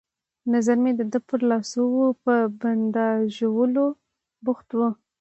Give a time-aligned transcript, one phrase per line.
[0.53, 3.85] نظر مې د ده پر لاسو وو، په بنداژولو
[4.45, 4.89] بوخت وو.